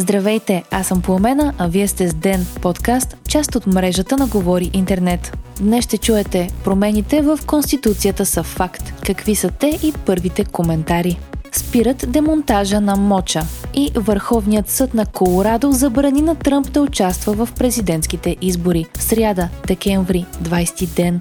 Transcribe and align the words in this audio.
Здравейте, 0.00 0.64
аз 0.70 0.86
съм 0.86 1.02
Пламена, 1.02 1.54
а 1.58 1.68
вие 1.68 1.88
сте 1.88 2.08
с 2.08 2.14
Ден, 2.14 2.46
подкаст, 2.62 3.16
част 3.28 3.54
от 3.54 3.66
мрежата 3.66 4.16
на 4.16 4.26
Говори 4.26 4.70
Интернет. 4.72 5.38
Днес 5.60 5.84
ще 5.84 5.98
чуете 5.98 6.48
промените 6.64 7.22
в 7.22 7.38
Конституцията 7.46 8.26
са 8.26 8.42
факт. 8.42 8.92
Какви 9.06 9.34
са 9.34 9.50
те 9.50 9.78
и 9.82 9.92
първите 10.06 10.44
коментари. 10.44 11.18
Спират 11.52 12.04
демонтажа 12.08 12.80
на 12.80 12.96
Моча 12.96 13.42
и 13.74 13.90
Върховният 13.94 14.68
съд 14.68 14.94
на 14.94 15.06
Колорадо 15.06 15.72
забрани 15.72 16.22
на 16.22 16.34
Тръмп 16.34 16.72
да 16.72 16.82
участва 16.82 17.32
в 17.32 17.52
президентските 17.52 18.36
избори. 18.40 18.86
В 18.98 19.02
сряда, 19.02 19.48
декември, 19.66 20.26
20 20.42 20.96
ден. 20.96 21.20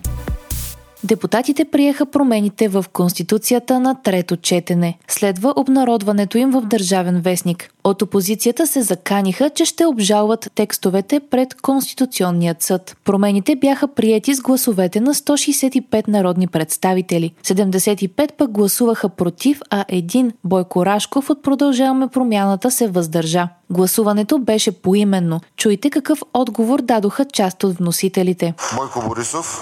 Депутатите 1.03 1.65
приеха 1.65 2.05
промените 2.05 2.67
в 2.67 2.85
Конституцията 2.93 3.79
на 3.79 3.95
трето 4.03 4.37
четене. 4.37 4.97
Следва 5.07 5.53
обнародването 5.55 6.37
им 6.37 6.51
в 6.51 6.61
Държавен 6.61 7.21
вестник. 7.21 7.69
От 7.83 8.01
опозицията 8.01 8.67
се 8.67 8.81
заканиха, 8.81 9.49
че 9.49 9.65
ще 9.65 9.85
обжалват 9.85 10.51
текстовете 10.55 11.19
пред 11.19 11.61
Конституционният 11.61 12.61
съд. 12.61 12.97
Промените 13.05 13.55
бяха 13.55 13.87
приети 13.87 14.35
с 14.35 14.41
гласовете 14.41 14.99
на 14.99 15.13
165 15.13 16.07
народни 16.07 16.47
представители. 16.47 17.33
75 17.43 18.33
пък 18.33 18.51
гласуваха 18.51 19.09
против, 19.09 19.61
а 19.69 19.85
един 19.87 20.31
Бойко 20.43 20.85
Рашков 20.85 21.29
от 21.29 21.43
Продължаваме 21.43 22.07
промяната 22.07 22.71
се 22.71 22.87
въздържа. 22.87 23.47
Гласуването 23.69 24.39
беше 24.39 24.71
поименно. 24.71 25.39
Чуйте 25.57 25.89
какъв 25.89 26.21
отговор 26.33 26.81
дадоха 26.81 27.25
част 27.25 27.63
от 27.63 27.77
вносителите. 27.77 28.53
Бойко 28.75 29.07
Борисов 29.07 29.61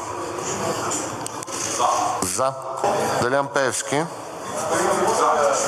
за. 2.38 2.54
Делян 3.22 3.48
Пеевски. 3.48 4.06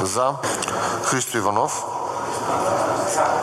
За. 0.04 0.34
Христо 1.04 1.38
Иванов. 1.38 1.86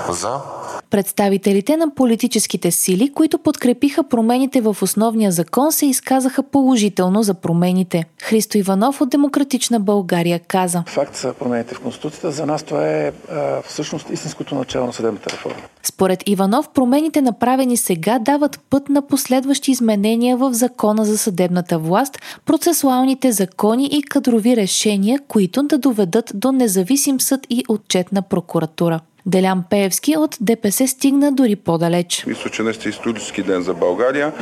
За. 0.09 0.41
Представителите 0.91 1.77
на 1.77 1.95
политическите 1.95 2.70
сили, 2.70 3.12
които 3.12 3.39
подкрепиха 3.39 4.03
промените 4.05 4.61
в 4.61 4.77
основния 4.83 5.33
закон, 5.33 5.73
се 5.73 5.87
изказаха 5.87 6.43
положително 6.43 7.23
за 7.23 7.34
промените. 7.34 8.05
Христо 8.23 8.59
Иванов 8.59 9.01
от 9.01 9.11
Демократична 9.11 9.81
България 9.81 10.41
каза. 10.48 10.83
Факт 10.87 11.17
са 11.17 11.34
промените 11.39 11.75
в 11.75 11.81
Конституцията. 11.81 12.31
За 12.31 12.47
нас 12.47 12.62
това 12.62 12.89
е 12.89 13.12
а, 13.31 13.62
всъщност 13.62 14.11
истинското 14.11 14.55
начало 14.55 14.87
на 14.87 14.93
съдебната 14.93 15.31
реформа. 15.31 15.56
Според 15.83 16.23
Иванов, 16.27 16.69
промените 16.69 17.23
направени 17.23 17.77
сега 17.77 18.19
дават 18.19 18.61
път 18.71 18.89
на 18.89 19.03
последващи 19.03 19.71
изменения 19.71 20.37
в 20.37 20.53
закона 20.53 21.05
за 21.05 21.19
съдебната 21.19 21.78
власт, 21.78 22.19
процесуалните 22.45 23.33
закони 23.33 23.87
и 23.93 24.03
кадрови 24.03 24.56
решения, 24.56 25.21
които 25.28 25.62
да 25.62 25.78
доведат 25.78 26.33
до 26.34 26.53
независим 26.53 27.21
съд 27.21 27.41
и 27.50 27.65
отчетна 27.69 28.23
прокуратура. 28.23 29.00
Делян 29.27 29.65
Пеевски 29.71 30.17
от 30.17 30.37
ДПС 30.41 30.89
стигна 30.89 31.33
дори 31.33 31.57
по-далеч. 31.57 32.25
Мисля, 32.27 32.51
че 32.51 32.63
днес 32.63 32.87
е 32.87 32.89
исторически 32.89 33.43
ден 33.43 33.63
за 33.63 33.75
България. 33.75 34.33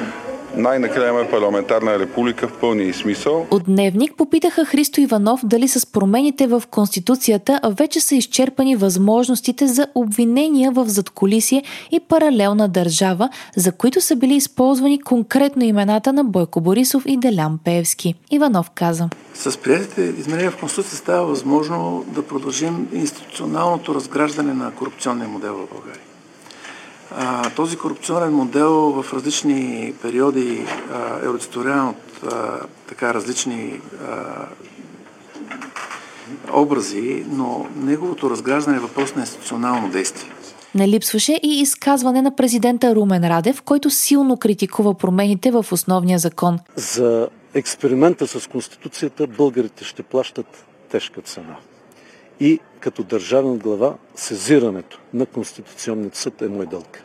Най-накрая 0.57 1.09
има 1.09 1.31
парламентарна 1.31 1.99
република 1.99 2.49
в 2.49 2.59
пълния 2.61 2.95
смисъл. 2.95 3.47
От 3.51 3.65
Дневник 3.65 4.13
попитаха 4.17 4.65
Христо 4.65 5.01
Иванов 5.01 5.41
дали 5.45 5.69
с 5.69 5.87
промените 5.87 6.47
в 6.47 6.63
Конституцията 6.71 7.61
вече 7.71 8.01
са 8.01 8.15
изчерпани 8.15 8.77
възможностите 8.77 9.67
за 9.67 9.87
обвинения 9.95 10.73
в 10.73 10.89
задколисие 10.89 11.63
и 11.93 12.01
паралелна 12.01 12.69
държава, 12.69 13.29
за 13.57 13.73
които 13.73 14.01
са 14.01 14.17
били 14.17 14.35
използвани 14.35 15.01
конкретно 15.01 15.65
имената 15.65 16.13
на 16.13 16.25
Бойко 16.25 16.61
Борисов 16.61 17.03
и 17.07 17.17
Делян 17.17 17.59
Пеевски. 17.65 18.15
Иванов 18.31 18.71
каза. 18.71 19.09
С 19.35 19.59
приятите 19.59 20.03
изменения 20.03 20.51
в 20.51 20.57
Конституцията 20.57 20.97
става 20.97 21.27
възможно 21.27 22.05
да 22.09 22.23
продължим 22.23 22.89
институционалното 22.93 23.95
разграждане 23.95 24.55
на 24.55 24.71
корупционния 24.71 25.29
модел 25.29 25.55
в 25.55 25.75
България. 25.75 26.14
А, 27.17 27.51
този 27.51 27.77
корупционен 27.77 28.33
модел 28.33 28.73
в 28.73 29.13
различни 29.13 29.93
периоди 30.03 30.67
а, 30.93 31.27
е 31.27 31.29
олицетворяван 31.29 31.89
от 31.89 32.33
а, 32.33 32.61
така 32.89 33.15
различни 33.15 33.81
а, 34.09 34.47
образи, 36.53 37.27
но 37.31 37.67
неговото 37.77 38.31
разграждане 38.31 38.77
е 38.77 38.81
въпрос 38.81 39.15
на 39.15 39.21
институционално 39.21 39.91
действие. 39.91 40.31
Не 40.75 40.89
липсваше 40.89 41.41
и 41.43 41.61
изказване 41.61 42.23
на 42.23 42.37
президента 42.37 42.95
Румен 42.95 43.29
Радев, 43.29 43.63
който 43.63 43.91
силно 43.91 44.37
критикува 44.37 44.95
промените 44.95 45.51
в 45.51 45.67
основния 45.73 46.19
закон. 46.19 46.59
За 46.77 47.29
експеримента 47.55 48.27
с 48.27 48.47
Конституцията 48.47 49.27
българите 49.27 49.85
ще 49.85 50.03
плащат 50.03 50.65
тежка 50.91 51.21
цена. 51.21 51.57
И 52.41 52.59
като 52.81 53.03
държавен 53.03 53.59
глава, 53.59 53.95
сезирането 54.15 55.01
на 55.15 55.27
Конституционният 55.27 56.17
съд 56.17 56.43
е 56.43 56.49
мой 56.49 56.67
дълг. 56.67 57.03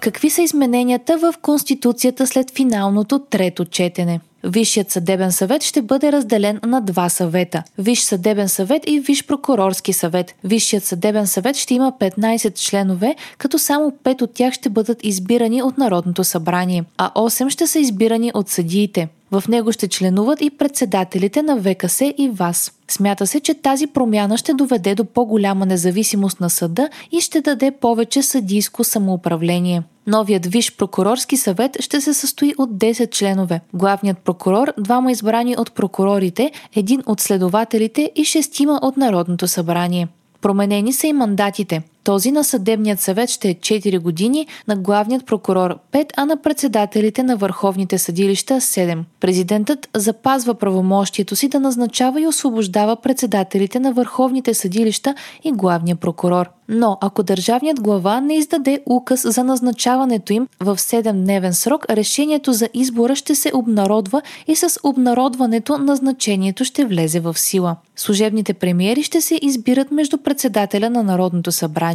Какви 0.00 0.30
са 0.30 0.42
измененията 0.42 1.18
в 1.18 1.34
Конституцията 1.42 2.26
след 2.26 2.50
финалното 2.56 3.18
трето 3.18 3.64
четене? 3.64 4.20
Висшият 4.44 4.90
съдебен 4.90 5.32
съвет 5.32 5.62
ще 5.62 5.82
бъде 5.82 6.12
разделен 6.12 6.60
на 6.66 6.80
два 6.80 7.08
съвета– 7.08 7.62
Висш 7.78 8.02
съдебен 8.02 8.48
съвет 8.48 8.82
и 8.86 9.00
Висш 9.00 9.26
прокурорски 9.26 9.92
съвет. 9.92 10.34
Висшият 10.44 10.84
съдебен 10.84 11.26
съвет 11.26 11.56
ще 11.56 11.74
има 11.74 11.92
15 12.00 12.54
членове, 12.54 13.16
като 13.38 13.58
само 13.58 13.90
5 13.90 14.22
от 14.22 14.34
тях 14.34 14.54
ще 14.54 14.68
бъдат 14.68 15.04
избирани 15.04 15.62
от 15.62 15.78
Народното 15.78 16.24
събрание, 16.24 16.84
а 16.98 17.10
8 17.10 17.48
ще 17.48 17.66
са 17.66 17.78
избирани 17.78 18.30
от 18.34 18.48
съдиите. 18.48 19.08
В 19.32 19.48
него 19.48 19.72
ще 19.72 19.88
членуват 19.88 20.40
и 20.40 20.50
председателите 20.50 21.42
на 21.42 21.62
ВКС 21.62 22.00
и 22.00 22.30
ВАС. 22.32 22.72
Смята 22.88 23.26
се, 23.26 23.40
че 23.40 23.54
тази 23.54 23.86
промяна 23.86 24.38
ще 24.38 24.54
доведе 24.54 24.94
до 24.94 25.04
по-голяма 25.04 25.66
независимост 25.66 26.40
на 26.40 26.50
съда 26.50 26.88
и 27.12 27.20
ще 27.20 27.40
даде 27.40 27.70
повече 27.70 28.22
съдийско 28.22 28.84
самоуправление. 28.84 29.82
Новият 30.06 30.46
Виш 30.46 30.76
прокурорски 30.76 31.36
съвет 31.36 31.76
ще 31.80 32.00
се 32.00 32.14
състои 32.14 32.54
от 32.58 32.70
10 32.70 33.10
членове. 33.10 33.60
Главният 33.74 34.18
прокурор, 34.18 34.72
двама 34.78 35.12
избрани 35.12 35.56
от 35.58 35.72
прокурорите, 35.72 36.50
един 36.76 37.02
от 37.06 37.20
следователите 37.20 38.12
и 38.16 38.24
шестима 38.24 38.78
от 38.82 38.96
Народното 38.96 39.48
събрание. 39.48 40.08
Променени 40.40 40.92
са 40.92 41.06
и 41.06 41.12
мандатите. 41.12 41.82
Този 42.04 42.32
на 42.32 42.44
съдебният 42.44 43.00
съвет 43.00 43.30
ще 43.30 43.48
е 43.48 43.54
4 43.54 43.98
години, 43.98 44.46
на 44.68 44.76
главният 44.76 45.26
прокурор 45.26 45.78
5, 45.92 46.12
а 46.16 46.24
на 46.24 46.36
председателите 46.36 47.22
на 47.22 47.36
върховните 47.36 47.98
съдилища 47.98 48.54
7. 48.54 49.04
Президентът 49.20 49.88
запазва 49.94 50.54
правомощието 50.54 51.36
си 51.36 51.48
да 51.48 51.60
назначава 51.60 52.20
и 52.20 52.26
освобождава 52.26 52.96
председателите 52.96 53.80
на 53.80 53.92
върховните 53.92 54.54
съдилища 54.54 55.14
и 55.44 55.52
главния 55.52 55.96
прокурор. 55.96 56.46
Но 56.68 56.98
ако 57.00 57.22
държавният 57.22 57.80
глава 57.80 58.20
не 58.20 58.34
издаде 58.34 58.80
указ 58.86 59.22
за 59.24 59.44
назначаването 59.44 60.32
им 60.32 60.48
в 60.60 60.76
7-дневен 60.76 61.50
срок, 61.50 61.86
решението 61.90 62.52
за 62.52 62.68
избора 62.74 63.16
ще 63.16 63.34
се 63.34 63.50
обнародва 63.54 64.22
и 64.46 64.56
с 64.56 64.80
обнародването 64.82 65.78
назначението 65.78 66.64
ще 66.64 66.84
влезе 66.84 67.20
в 67.20 67.38
сила. 67.38 67.76
Служебните 67.96 68.54
премиери 68.54 69.02
ще 69.02 69.20
се 69.20 69.38
избират 69.42 69.90
между 69.90 70.18
председателя 70.18 70.90
на 70.90 71.02
Народното 71.02 71.52
събрание, 71.52 71.91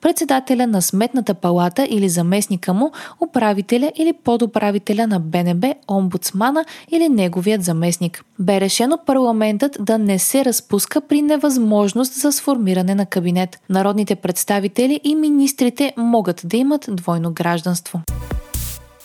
председателя 0.00 0.66
на 0.66 0.82
Сметната 0.82 1.34
палата 1.34 1.86
или 1.90 2.08
заместника 2.08 2.74
му, 2.74 2.92
управителя 3.20 3.92
или 3.96 4.12
подуправителя 4.12 5.06
на 5.06 5.20
БНБ, 5.20 5.74
омбудсмана 5.90 6.64
или 6.90 7.08
неговият 7.08 7.64
заместник. 7.64 8.24
Бе 8.38 8.60
решено 8.60 8.98
парламентът 9.06 9.76
да 9.80 9.98
не 9.98 10.18
се 10.18 10.44
разпуска 10.44 11.00
при 11.00 11.22
невъзможност 11.22 12.12
за 12.12 12.32
сформиране 12.32 12.94
на 12.94 13.06
кабинет. 13.06 13.60
Народните 13.68 14.14
представители 14.14 15.00
и 15.04 15.14
министрите 15.14 15.92
могат 15.96 16.40
да 16.44 16.56
имат 16.56 16.86
двойно 16.88 17.32
гражданство. 17.32 18.00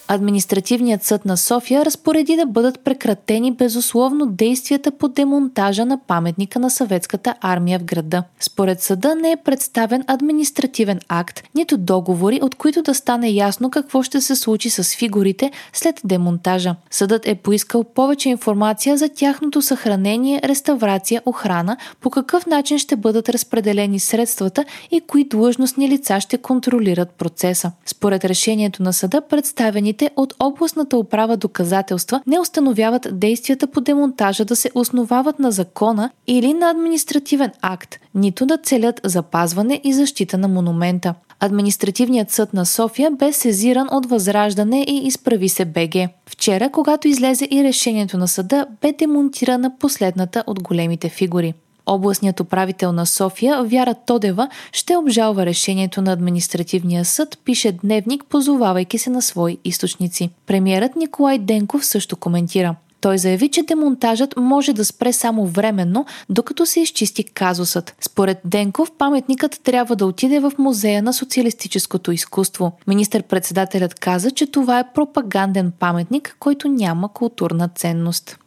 Административният 0.08 1.04
съд 1.04 1.26
на 1.26 1.38
София 1.38 1.86
разпореди 1.86 2.36
да 2.36 2.46
бъдат 2.46 2.80
прекратени 2.80 3.52
безусловно 3.52 4.26
действията 4.26 4.92
по 4.92 5.08
демонтажа 5.08 5.86
на 5.86 6.00
паметника 6.07 6.60
на 6.60 6.69
съветската 6.69 7.36
армия 7.42 7.80
в 7.80 7.84
града. 7.84 8.24
Според 8.40 8.81
съда 8.81 9.16
не 9.16 9.31
е 9.31 9.38
представен 9.38 10.04
административен 10.07 11.00
акт, 11.07 11.44
нито 11.56 11.78
договори, 11.78 12.40
от 12.42 12.56
които 12.56 12.81
да 12.81 12.94
стане 12.94 13.30
ясно 13.30 13.69
какво 13.69 14.04
ще 14.04 14.22
се 14.22 14.36
случи 14.36 14.69
с 14.69 14.84
фигурите 14.84 15.52
след 15.74 16.02
демонтажа. 16.04 16.75
Съдът 16.92 17.28
е 17.28 17.36
поискал 17.36 17.84
повече 17.84 18.30
информация 18.30 18.98
за 18.98 19.10
тяхното 19.10 19.62
съхранение, 19.62 20.42
реставрация, 20.44 21.22
охрана, 21.25 21.78
по 22.01 22.10
какъв 22.10 22.46
начин 22.46 22.80
ще 22.80 22.96
бъдат 22.96 23.30
разпределени 23.30 24.00
средствата 24.00 24.66
и 24.92 25.01
кои 25.01 25.24
длъжностни 25.24 25.90
лица 25.90 26.19
ще 26.19 26.38
контролират 26.38 27.10
процеса. 27.10 27.72
Според 27.86 28.25
решението 28.25 28.84
на 28.84 28.94
съда, 28.94 29.22
представени 29.22 29.94
Данните 29.95 30.13
от 30.15 30.33
областната 30.39 30.97
управа 30.97 31.38
доказателства 31.38 32.21
не 32.27 32.39
установяват 32.39 33.07
действията 33.12 33.68
по 33.68 33.81
демонтажа 33.81 34.45
да 34.45 34.56
се 34.56 34.69
основават 34.75 35.39
на 35.39 35.51
закона 35.51 36.09
или 36.27 36.53
на 36.53 36.69
административен 36.69 37.51
акт, 37.62 37.95
нито 38.15 38.45
да 38.45 38.57
целят 38.57 39.01
запазване 39.03 39.81
и 39.83 39.94
защита 39.94 40.38
на 40.38 40.47
монумента. 40.47 41.13
Административният 41.39 42.31
съд 42.31 42.53
на 42.53 42.65
София 42.65 43.12
бе 43.12 43.33
сезиран 43.33 43.88
от 43.92 44.06
Възраждане 44.06 44.86
и 44.88 45.07
изправи 45.07 45.50
се 45.50 45.65
БГ. 45.65 46.09
Вчера, 46.25 46.69
когато 46.69 47.07
излезе 47.07 47.48
и 47.51 47.63
решението 47.63 48.18
на 48.18 48.27
съда, 48.27 48.65
бе 48.81 48.91
демонтирана 48.91 49.71
последната 49.80 50.44
от 50.48 50.63
големите 50.63 51.09
фигури. 51.09 51.53
Областният 51.86 52.40
управител 52.40 52.92
на 52.92 53.06
София, 53.06 53.64
Вяра 53.64 53.96
Тодева, 54.06 54.50
ще 54.72 54.98
обжалва 54.98 55.46
решението 55.46 56.02
на 56.02 56.12
административния 56.14 57.06
съд, 57.06 57.40
пише 57.46 57.72
Дневник, 57.72 58.24
позовавайки 58.30 58.98
се 58.98 59.10
на 59.10 59.22
свои 59.22 59.58
източници. 59.64 60.30
Премьерът 60.48 60.96
Николай 60.96 61.40
Денков 61.40 61.86
също 61.86 62.18
коментира. 62.18 62.76
Той 63.02 63.18
заяви, 63.18 63.50
че 63.50 63.64
демонтажът 63.64 64.34
може 64.38 64.74
да 64.74 64.86
спре 64.86 65.14
само 65.14 65.48
временно, 65.48 66.06
докато 66.30 66.66
се 66.66 66.80
изчисти 66.80 67.24
казусът. 67.24 67.96
Според 68.02 68.38
Денков, 68.46 68.92
паметникът 68.98 69.60
трябва 69.64 69.96
да 69.96 70.06
отиде 70.06 70.40
в 70.40 70.52
музея 70.58 71.04
на 71.04 71.14
социалистическото 71.14 72.12
изкуство. 72.12 72.72
Министър-председателят 72.88 73.96
каза, 73.96 74.32
че 74.32 74.48
това 74.48 74.80
е 74.80 74.94
пропаганден 74.94 75.72
паметник, 75.80 76.36
който 76.40 76.68
няма 76.68 77.14
културна 77.14 77.70
ценност. 77.76 78.38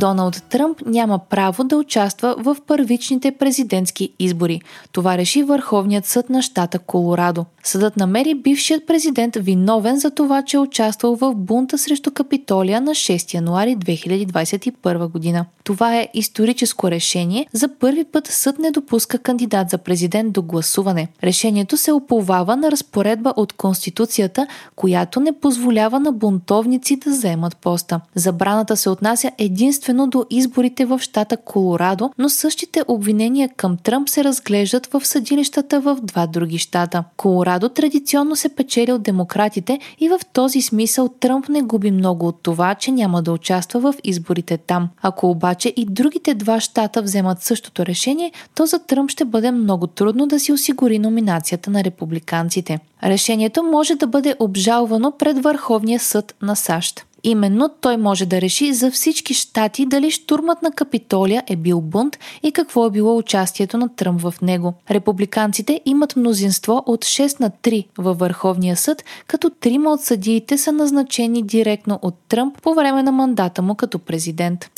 Доналд 0.00 0.42
Тръмп 0.48 0.82
няма 0.86 1.18
право 1.18 1.64
да 1.64 1.76
участва 1.76 2.34
в 2.38 2.56
първичните 2.66 3.30
президентски 3.30 4.12
избори. 4.18 4.60
Това 4.92 5.18
реши 5.18 5.42
Върховният 5.42 6.06
съд 6.06 6.30
на 6.30 6.42
щата 6.42 6.78
Колорадо. 6.78 7.44
Съдът 7.64 7.96
намери 7.96 8.34
бившият 8.34 8.86
президент 8.86 9.36
виновен 9.36 9.98
за 9.98 10.10
това, 10.10 10.42
че 10.42 10.56
е 10.56 10.60
участвал 10.60 11.16
в 11.16 11.34
бунта 11.34 11.78
срещу 11.78 12.10
Капитолия 12.10 12.80
на 12.80 12.90
6 12.90 13.34
януари 13.34 13.76
2021 13.76 15.08
година. 15.10 15.44
Това 15.64 15.96
е 15.96 16.08
историческо 16.14 16.90
решение. 16.90 17.46
За 17.52 17.68
първи 17.68 18.04
път 18.04 18.26
съд 18.26 18.58
не 18.58 18.70
допуска 18.70 19.18
кандидат 19.18 19.70
за 19.70 19.78
президент 19.78 20.32
до 20.32 20.42
гласуване. 20.42 21.08
Решението 21.24 21.76
се 21.76 21.92
оповава 21.92 22.56
на 22.56 22.70
разпоредба 22.70 23.32
от 23.36 23.52
Конституцията, 23.52 24.46
която 24.76 25.20
не 25.20 25.32
позволява 25.32 26.00
на 26.00 26.12
бунтовници 26.12 26.96
да 26.96 27.14
заемат 27.14 27.56
поста. 27.56 28.00
Забраната 28.14 28.76
се 28.76 28.90
отнася 28.90 29.30
единствено 29.38 29.87
до 29.94 30.24
изборите 30.30 30.84
в 30.84 30.98
щата 30.98 31.36
Колорадо, 31.36 32.10
но 32.18 32.28
същите 32.28 32.82
обвинения 32.88 33.48
към 33.56 33.76
Тръмп 33.76 34.08
се 34.08 34.24
разглеждат 34.24 34.86
в 34.86 35.06
съдилищата 35.06 35.80
в 35.80 35.98
два 36.02 36.26
други 36.26 36.58
щата. 36.58 37.04
Колорадо 37.16 37.68
традиционно 37.68 38.36
се 38.36 38.48
печели 38.48 38.92
от 38.92 39.02
демократите 39.02 39.78
и 40.00 40.08
в 40.08 40.20
този 40.32 40.62
смисъл 40.62 41.08
Тръмп 41.08 41.48
не 41.48 41.62
губи 41.62 41.90
много 41.90 42.26
от 42.26 42.38
това, 42.42 42.74
че 42.74 42.90
няма 42.90 43.22
да 43.22 43.32
участва 43.32 43.80
в 43.80 43.94
изборите 44.04 44.56
там. 44.56 44.88
Ако 45.02 45.30
обаче 45.30 45.72
и 45.76 45.84
другите 45.84 46.34
два 46.34 46.60
щата 46.60 47.02
вземат 47.02 47.42
същото 47.42 47.86
решение, 47.86 48.32
то 48.54 48.66
за 48.66 48.78
Тръмп 48.78 49.10
ще 49.10 49.24
бъде 49.24 49.50
много 49.50 49.86
трудно 49.86 50.26
да 50.26 50.40
си 50.40 50.52
осигури 50.52 50.98
номинацията 50.98 51.70
на 51.70 51.84
републиканците. 51.84 52.78
Решението 53.04 53.62
може 53.62 53.94
да 53.94 54.06
бъде 54.06 54.34
обжалвано 54.38 55.12
пред 55.18 55.42
Върховния 55.42 56.00
съд 56.00 56.34
на 56.42 56.56
САЩ. 56.56 57.07
Именно 57.24 57.68
той 57.80 57.96
може 57.96 58.26
да 58.26 58.40
реши 58.40 58.72
за 58.72 58.90
всички 58.90 59.34
щати 59.34 59.86
дали 59.86 60.10
штурмът 60.10 60.62
на 60.62 60.70
Капитолия 60.70 61.42
е 61.46 61.56
бил 61.56 61.80
бунт 61.80 62.18
и 62.42 62.52
какво 62.52 62.86
е 62.86 62.90
било 62.90 63.16
участието 63.16 63.78
на 63.78 63.88
Тръмп 63.88 64.20
в 64.20 64.34
него. 64.42 64.74
Републиканците 64.90 65.80
имат 65.84 66.16
мнозинство 66.16 66.82
от 66.86 67.04
6 67.04 67.40
на 67.40 67.50
3 67.50 67.86
във 67.98 68.18
Върховния 68.18 68.76
съд, 68.76 69.04
като 69.26 69.50
трима 69.50 69.90
от 69.90 70.00
съдиите 70.00 70.58
са 70.58 70.72
назначени 70.72 71.42
директно 71.42 71.98
от 72.02 72.14
Тръмп 72.28 72.62
по 72.62 72.74
време 72.74 73.02
на 73.02 73.12
мандата 73.12 73.62
му 73.62 73.74
като 73.74 73.98
президент. 73.98 74.70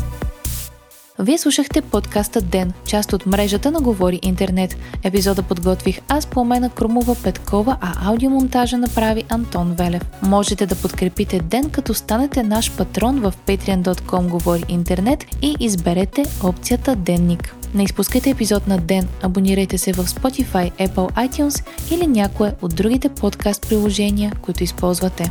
Вие 1.22 1.38
слушахте 1.38 1.82
подкаста 1.82 2.40
Ден, 2.40 2.72
част 2.86 3.12
от 3.12 3.26
мрежата 3.26 3.70
на 3.70 3.80
Говори 3.80 4.20
Интернет. 4.22 4.76
Епизода 5.02 5.42
подготвих 5.42 6.00
аз 6.08 6.26
по 6.26 6.44
мена 6.44 6.70
Крумова 6.70 7.16
Петкова, 7.22 7.76
а 7.80 8.10
аудиомонтажа 8.10 8.78
направи 8.78 9.24
Антон 9.28 9.74
Велев. 9.78 10.02
Можете 10.22 10.66
да 10.66 10.74
подкрепите 10.74 11.38
Ден, 11.38 11.70
като 11.70 11.94
станете 11.94 12.42
наш 12.42 12.76
патрон 12.76 13.20
в 13.20 13.34
patreon.com 13.46 14.28
Говори 14.28 14.64
Интернет 14.68 15.24
и 15.42 15.56
изберете 15.60 16.24
опцията 16.42 16.96
Денник. 16.96 17.54
Не 17.74 17.82
изпускайте 17.84 18.30
епизод 18.30 18.66
на 18.66 18.78
ден, 18.78 19.08
абонирайте 19.22 19.78
се 19.78 19.92
в 19.92 20.04
Spotify, 20.04 20.88
Apple 20.88 21.28
iTunes 21.28 21.64
или 21.94 22.06
някое 22.06 22.52
от 22.62 22.74
другите 22.74 23.08
подкаст 23.08 23.68
приложения, 23.68 24.32
които 24.42 24.64
използвате. 24.64 25.30